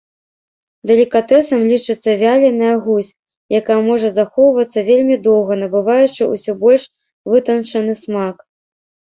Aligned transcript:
Далікатэсам 0.91 1.61
лічыцца 1.71 2.09
вяленая 2.23 2.71
гусь, 2.87 3.11
якая 3.61 3.79
можа 3.89 4.09
захоўвацца 4.17 4.79
вельмі 4.89 5.15
доўга, 5.29 5.53
набываючы 5.65 6.23
ўсё 6.33 6.51
больш 6.65 6.83
вытанчаны 7.37 7.93
смак. 8.07 8.37